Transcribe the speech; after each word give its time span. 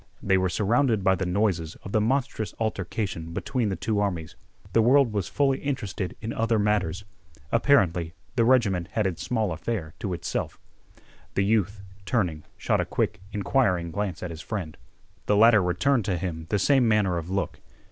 They 0.23 0.35
were 0.35 0.49
surrounded 0.49 1.03
by 1.03 1.13
the 1.13 1.27
noises 1.27 1.75
of 1.83 1.91
the 1.91 2.01
monstrous 2.01 2.55
altercation 2.59 3.33
between 3.33 3.69
the 3.69 3.75
two 3.75 3.99
armies. 3.99 4.35
The 4.73 4.81
world 4.81 5.13
was 5.13 5.27
fully 5.27 5.59
interested 5.59 6.15
in 6.21 6.33
other 6.33 6.57
matters. 6.57 7.05
Apparently, 7.51 8.15
the 8.35 8.43
regiment 8.43 8.87
had 8.93 9.05
its 9.05 9.21
small 9.21 9.51
affair 9.51 9.93
to 9.99 10.13
itself. 10.15 10.57
The 11.35 11.45
youth, 11.45 11.81
turning, 12.03 12.45
shot 12.57 12.81
a 12.81 12.85
quick, 12.85 13.21
inquiring 13.31 13.91
glance 13.91 14.23
at 14.23 14.31
his 14.31 14.41
friend. 14.41 14.75
The 15.27 15.35
latter 15.35 15.61
returned 15.61 16.05
to 16.05 16.17
him 16.17 16.47
the 16.49 16.57
same 16.57 16.87
manner 16.87 17.19
of 17.19 17.29
look. 17.29 17.59